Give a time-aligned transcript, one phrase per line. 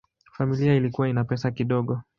[0.31, 2.01] Familia ilikuwa ina pesa kidogo.